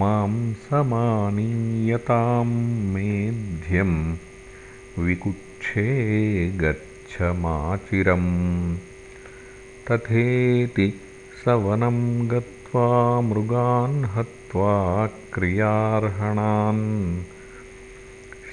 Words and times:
मां 0.00 0.32
समानीयतां 0.68 2.48
मेध्यं 2.94 3.92
विकुक्षे 4.98 6.50
गच्छमाचिरम् 6.50 8.76
तथेति 9.88 11.00
स 11.44 11.48
वनं 11.48 12.30
गत्वा 12.30 13.20
मृगान् 13.20 14.04
हत्वा 14.04 15.06
क्रियार्हणान्। 15.06 17.22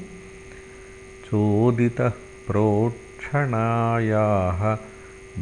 चोदितः 1.24 2.12
प्रोक्षणायाः 2.46 4.78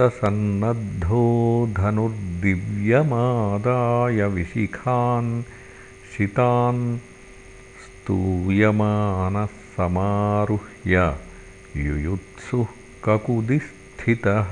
सन्नद्धो 0.00 1.68
धनुर्दिव्यमादाय 1.76 4.26
विशिखान् 4.26 5.42
शितान् 6.16 6.98
स्तूयमानः 7.78 9.46
समारुह्य 9.46 11.16
युयुत्सुः 11.76 12.66
ककुदिस्थितः 13.04 14.50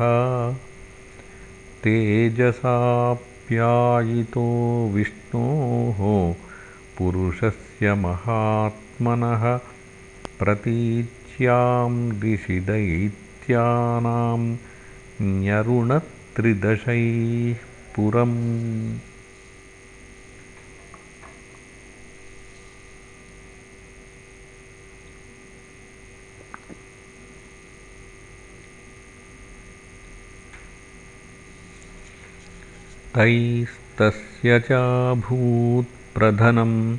तेजसाप्यायितो 1.85 2.87
विष्णोः 4.95 5.99
पुरुषस्य 6.99 7.95
महात्मनः 8.05 9.45
दैत्यां 10.41 11.91
दिशि 12.21 12.59
दैत्यानां 12.71 14.39
न्यरुणत्रिदशैः 15.23 16.97
पुरम् 17.97 18.39
तैस्तस्य 33.19 34.61
चाभूत्प्रधनं 34.61 36.97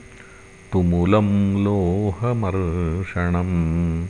तुमुलं 0.74 1.64
लोहमर्षणम्। 1.64 4.08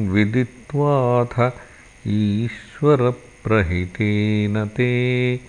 विदित्वाथ 0.09 1.51
ईश्वरप्रहितेन 2.07 4.67
ते। 4.67 5.39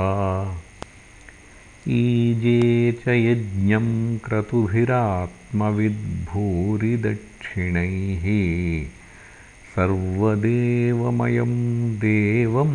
ईजे 1.87 2.91
च 2.91 3.07
यज्ञं 3.07 4.17
क्रतुभिरात्मविद्भूरिदक्षिणैः 5.51 8.25
सर्वदेवमयं 9.75 11.53
देवं 12.03 12.71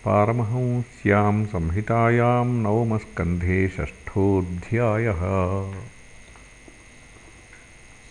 पारमहंस्यां 0.05 1.47
संहितायां 1.47 2.47
नवमस्कन्धे 2.47 3.69
षष्ठोऽध्यायः 3.69 5.21